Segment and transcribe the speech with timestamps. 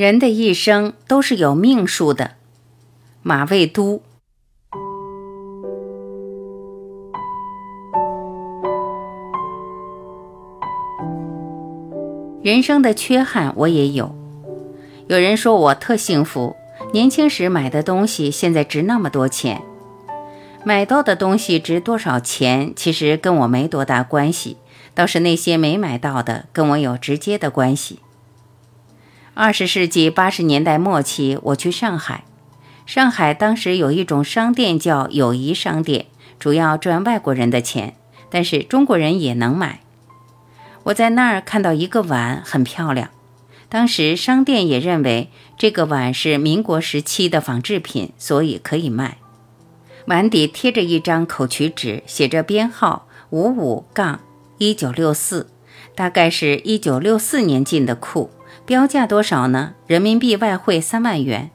[0.00, 2.30] 人的一生都是有命数的。
[3.22, 4.00] 马未都。
[12.42, 14.16] 人生的缺憾我也有。
[15.06, 16.56] 有人说我特幸福，
[16.94, 19.60] 年轻时买的东西现在值那么多钱。
[20.64, 24.56] 买到的东西值多少钱，其实跟我没多大关系，
[24.94, 27.98] 倒是那些没买到的跟我有直接的关系。
[29.42, 32.24] 二十世纪八十年代末期，我去上海。
[32.84, 36.04] 上海当时有一种商店叫友谊商店，
[36.38, 37.96] 主要赚外国人的钱，
[38.28, 39.80] 但是中国人也能买。
[40.82, 43.08] 我在那儿看到一个碗，很漂亮。
[43.70, 49.16] 当时商店也认为这个碗是民国时期的仿制品，所以可以卖。
[50.04, 54.20] 碗底贴着一张口取纸，写着编号五五杠
[54.58, 55.48] 一九六四，
[56.00, 58.30] 大概是一九六四年进的库。
[58.64, 59.74] 标价多少呢？
[59.86, 61.50] 人民币外汇三万元。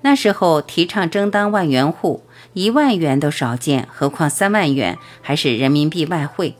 [0.00, 6.56] 那时候提倡争当万元户，一万元都少见，何况三万元，还是人民币外汇。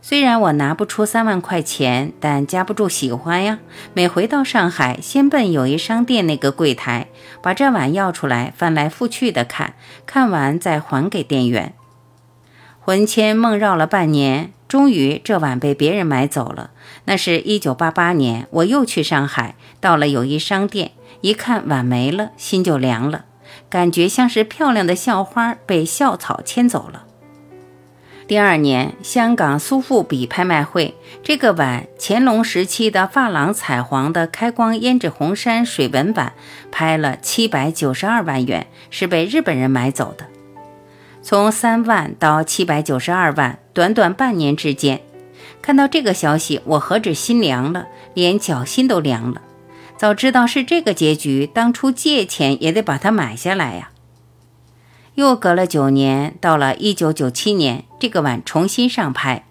[0.00, 3.58] 虽然我拿不出三万块钱，但夹不住喜欢呀。
[3.92, 7.08] 每回到上海，先奔友谊商店那个柜台，
[7.42, 9.74] 把这碗要出来，翻来覆去的看，
[10.06, 11.74] 看完再还给店员。
[12.78, 16.70] 魂牵梦绕了半年，终于这碗被别人买走了。
[17.04, 23.26] 那是一九八八年，我又去上海，到了友谊商店，一看碗没了，心就凉了，
[23.68, 27.04] 感觉像是漂亮的校花被校草牵走了。
[28.26, 36.32] 第二年，香港苏富比拍卖会，这个碗乾隆时期的珐琅彩黄的开光胭脂红山水纹碗，
[36.72, 40.26] 拍了七百九十二万元，是被日本人买走的。
[41.22, 45.02] 从三万到七百九十二万，短短半年之间，
[45.60, 49.42] 看到这个消息，我何止心凉了，连脚心都凉了。
[49.98, 53.90] 早知道是这个结局，当初借钱也得把它买下来呀。
[55.16, 59.44] 又隔了九年，到了一九九七年，这个碗重新上拍。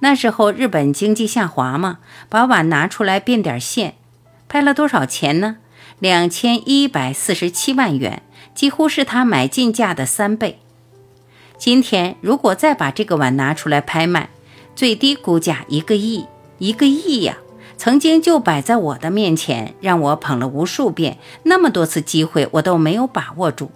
[0.00, 3.94] 那时候日本经济下滑嘛，把碗拿出来变点现，
[4.46, 5.56] 拍了多少钱呢？
[5.98, 8.22] 两千一百四十七万元，
[8.54, 10.58] 几乎是他买进价的三倍。
[11.60, 14.30] 今天如果再把这个碗拿出来拍卖，
[14.74, 16.24] 最低估价一个亿，
[16.56, 17.36] 一个亿呀！
[17.76, 23.70] 曾经就摆在我的面前，让我捧了无数遍，那么多次机会我都没有把握住。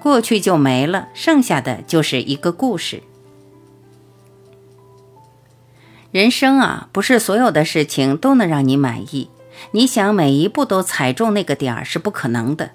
[0.00, 3.02] 过去就没了，剩下的就是一个故事。
[6.12, 9.28] 人生啊，不是所有的事情都能让你满意。
[9.72, 12.70] 你想每一步都踩中那个点儿是不可能的。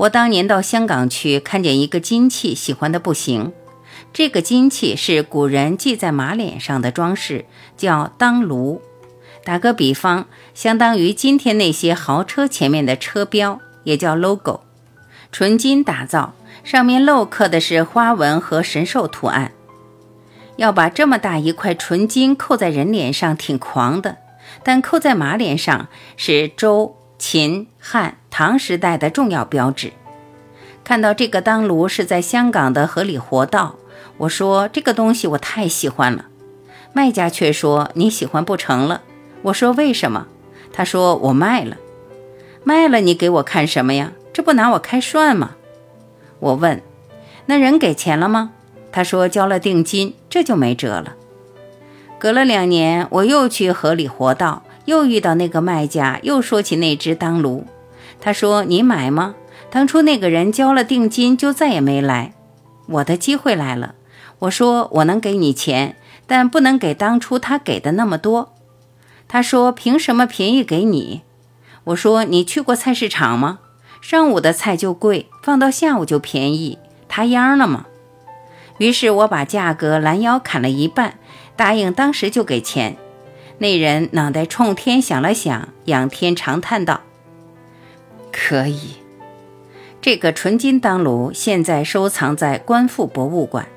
[0.00, 3.52] 我当年到香港去，看见一个金器，喜欢的不行。
[4.14, 7.44] 这个金器是古人系在马脸上的装饰，
[7.76, 8.80] 叫当炉。
[9.44, 14.60] 打个比方，相当于今天那些豪车前面的车标，也叫 logo。
[15.30, 16.32] 纯金打造，
[16.64, 19.52] 上面镂刻的是花纹和神兽图案。
[20.56, 24.16] 要把这么大一块纯金扣在人脸上，挺狂的。
[24.62, 29.92] 但扣在马脸上是周、秦、汉、唐时代的重要标志。
[30.82, 33.76] 看到这个当炉是在香港的河里活道，
[34.16, 36.24] 我说这个东西我太喜欢了。
[36.94, 39.02] 卖家却说你喜欢不成了。
[39.42, 40.26] 我说为什么？
[40.72, 41.76] 他说我卖了。
[42.64, 44.12] 卖了你给我看什么呀？
[44.32, 45.50] 这不拿我开涮吗？
[46.38, 46.80] 我问，
[47.44, 48.52] 那人给钱了吗？
[48.90, 51.14] 他说交了定金，这就没辙了。
[52.18, 57.66] 隔了两年，我又去河里活道，又遇到那个卖家，又说起那只当炉。
[58.20, 59.34] 他说你买吗？
[59.70, 62.34] 当初那个人交了定金就再也没来。
[62.86, 63.94] 我的机会来了。
[64.40, 68.54] 我说我能给你钱，但不能给当初他给的那么多。
[69.28, 71.22] 他说凭什么便宜给你？
[71.84, 73.60] 我说你去过菜市场吗？
[74.00, 77.86] 上午的菜就贵，放到下午就便宜，他秧了吗？
[78.78, 81.18] 于是我把价格拦腰砍了一半，
[81.54, 82.96] 答应当时就给钱。
[83.58, 87.02] 那人脑袋冲天想了想，仰天长叹道
[88.32, 88.96] ：“可以。”
[90.00, 93.68] 这个纯金当炉现在收藏在官复博物馆。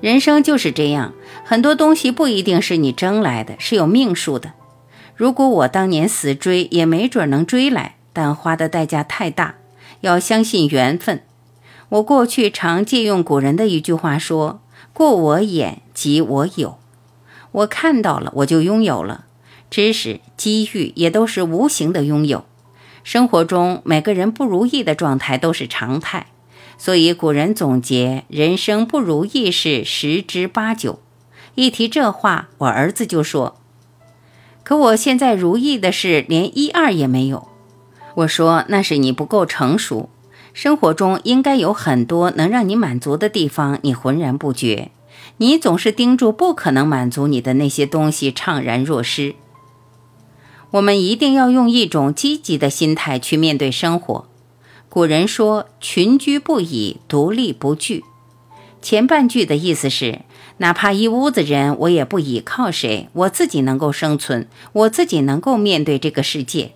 [0.00, 1.12] 人生就是这样，
[1.44, 4.52] 很多东西不一定是你争来的，是有命数的。
[5.14, 7.96] 如果我当年死追，也没准能追来。
[8.12, 9.54] 但花的代价太大，
[10.02, 11.22] 要相信缘分。
[11.88, 14.60] 我过去常借用古人的一句话说
[14.92, 16.78] ：“过我眼即我有。”
[17.52, 19.24] 我看到了，我就拥有了。
[19.70, 22.44] 知识、机遇也都是无形的拥有。
[23.04, 26.26] 生活中每个人不如意的状态都是常态，
[26.78, 31.00] 所以古人总结：人生不如意事十之八九。
[31.54, 33.56] 一提这话，我儿子就说
[34.64, 37.48] ：“可我现在如意的是连一二也没有。
[38.14, 40.08] 我说那是你不够成熟，
[40.54, 44.90] 生活中应该有很多能让你满足的地方，你浑然不觉。
[45.38, 49.34] 你总是盯住不可能满足你的那些东西，怅然若失。
[50.72, 54.26] 我们一定要用一种积极的心态去面对生活。
[54.88, 58.04] 古人说：“群居不倚，独立不惧。”
[58.80, 60.22] 前半句的意思是，
[60.58, 66.72] 哪怕一屋子人，我也不依靠谁，我自己能够生存，我自己能够面对这个世界。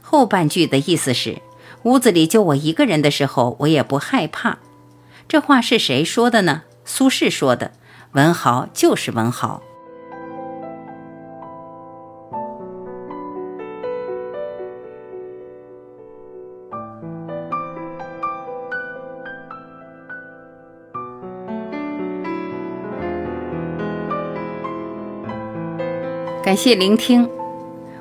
[0.00, 1.42] 后半句的意思是，
[1.82, 4.58] 屋子里就我一个人的时候，我也不害怕。
[5.28, 6.62] 这话是谁说的呢？
[6.84, 7.72] 苏轼说的。
[8.12, 9.62] 文豪就是文豪。
[26.48, 27.28] 感谢聆听，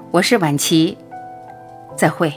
[0.09, 0.97] 我是晚琪，
[1.97, 2.31] 再会。